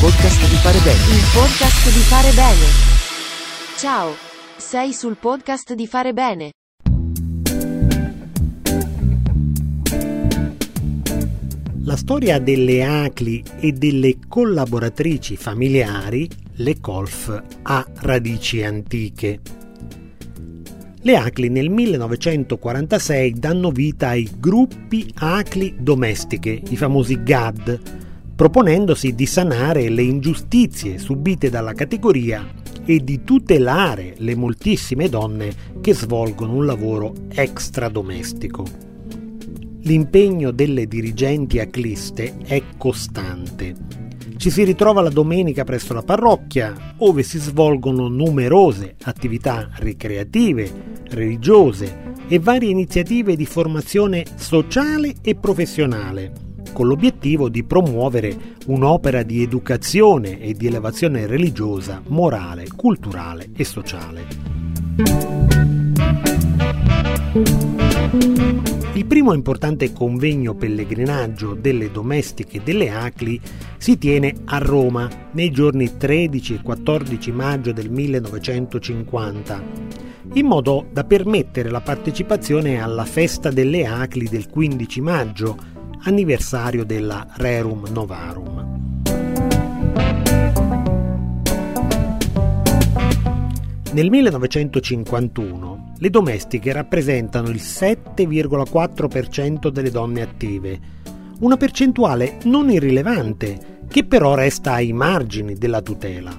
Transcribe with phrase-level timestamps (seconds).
[0.00, 1.16] podcast di fare bene.
[1.16, 2.66] Il podcast di fare bene.
[3.78, 4.14] Ciao.
[4.58, 6.50] Sei sul podcast di fare bene.
[11.84, 19.40] La storia delle ACLI e delle collaboratrici familiari, le COLF, ha radici antiche.
[21.00, 28.04] Le ACLI nel 1946 danno vita ai gruppi ACLI domestiche, i famosi GAD,
[28.36, 32.46] proponendosi di sanare le ingiustizie subite dalla categoria
[32.84, 38.64] e di tutelare le moltissime donne che svolgono un lavoro extradomestico.
[39.80, 43.74] L'impegno delle dirigenti acliste è costante.
[44.36, 50.70] Ci si ritrova la domenica presso la parrocchia, dove si svolgono numerose attività ricreative,
[51.08, 56.45] religiose e varie iniziative di formazione sociale e professionale,
[56.76, 64.26] con l'obiettivo di promuovere un'opera di educazione e di elevazione religiosa, morale, culturale e sociale.
[68.92, 73.40] Il primo importante convegno pellegrinaggio delle domestiche delle Acli
[73.78, 79.62] si tiene a Roma nei giorni 13 e 14 maggio del 1950,
[80.34, 85.75] in modo da permettere la partecipazione alla festa delle Acli del 15 maggio,
[86.06, 88.74] anniversario della Rerum Novarum.
[93.92, 100.78] Nel 1951 le domestiche rappresentano il 7,4% delle donne attive,
[101.40, 106.32] una percentuale non irrilevante che però resta ai margini della tutela.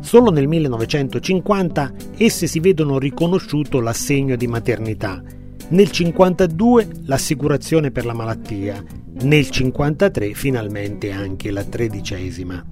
[0.00, 5.22] Solo nel 1950 esse si vedono riconosciuto l'assegno di maternità,
[5.70, 12.64] nel 1952 l'assicurazione per la malattia, nel 1953 finalmente anche la tredicesima.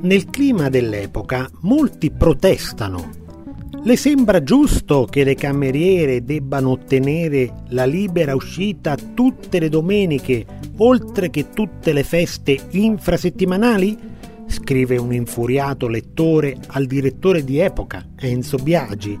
[0.00, 3.18] Nel clima dell'epoca molti protestano
[3.82, 10.44] le sembra giusto che le cameriere debbano ottenere la libera uscita tutte le domeniche,
[10.78, 13.96] oltre che tutte le feste infrasettimanali?
[14.46, 19.16] Scrive un infuriato lettore al direttore di epoca, Enzo Biagi,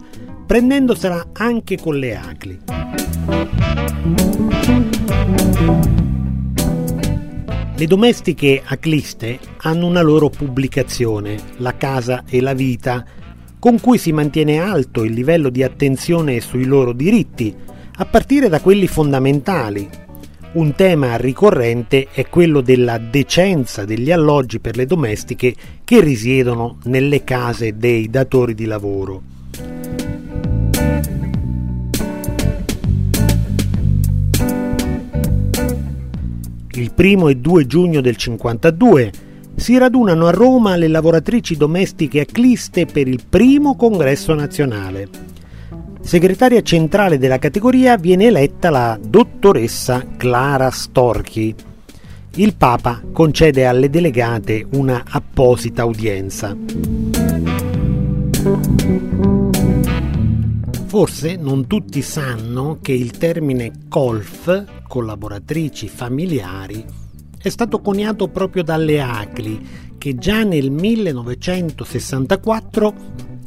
[0.48, 2.58] prendendosela anche con le acli.
[7.76, 13.04] Le domestiche acliste hanno una loro pubblicazione, La casa e la vita,
[13.58, 17.54] con cui si mantiene alto il livello di attenzione sui loro diritti,
[17.96, 19.86] a partire da quelli fondamentali.
[20.52, 25.54] Un tema ricorrente è quello della decenza degli alloggi per le domestiche
[25.84, 29.36] che risiedono nelle case dei datori di lavoro.
[36.98, 39.12] Il primo e 2 giugno del 52
[39.54, 45.08] si radunano a Roma le lavoratrici domestiche acliste per il primo congresso nazionale.
[46.00, 51.54] Segretaria centrale della categoria viene eletta la dottoressa Clara Storchi.
[52.34, 56.56] Il Papa concede alle delegate una apposita udienza.
[60.88, 66.82] Forse non tutti sanno che il termine COLF, collaboratrici familiari,
[67.36, 69.66] è stato coniato proprio dalle ACLI,
[69.98, 72.94] che già nel 1964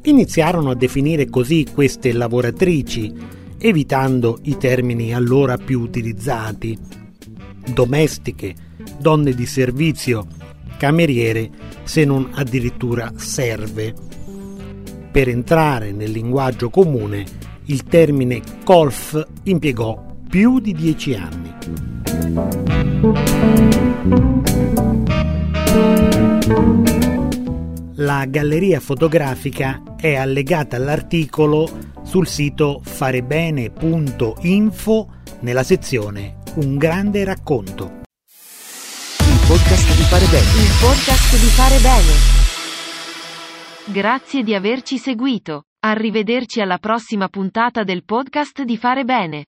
[0.04, 3.12] iniziarono a definire così queste lavoratrici,
[3.58, 6.78] evitando i termini allora più utilizzati.
[7.74, 8.54] Domestiche,
[9.00, 10.28] donne di servizio,
[10.78, 11.50] cameriere,
[11.86, 14.11] se non addirittura serve.
[15.12, 17.26] Per entrare nel linguaggio comune,
[17.66, 21.54] il termine colf impiegò più di dieci anni.
[27.96, 31.70] La galleria fotografica è allegata all'articolo
[32.04, 35.08] sul sito farebene.info
[35.42, 38.00] nella sezione Un grande racconto.
[39.20, 40.46] Il podcast di fare bene.
[40.46, 42.51] Il podcast di fare bene.
[43.92, 45.66] Grazie di averci seguito.
[45.82, 49.48] Arrivederci alla prossima puntata del podcast di fare bene.